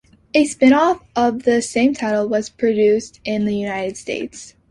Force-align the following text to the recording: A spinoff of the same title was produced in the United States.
A 0.33 0.45
spinoff 0.47 1.03
of 1.15 1.43
the 1.43 1.61
same 1.61 1.93
title 1.93 2.27
was 2.27 2.49
produced 2.49 3.19
in 3.23 3.45
the 3.45 3.53
United 3.55 3.97
States. 3.97 4.55